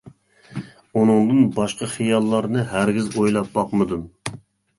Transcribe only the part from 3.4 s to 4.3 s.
باقمىدىم.